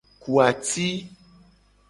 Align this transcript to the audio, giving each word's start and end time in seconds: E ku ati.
E 0.13 0.13
ku 0.21 0.31
ati. 0.49 0.87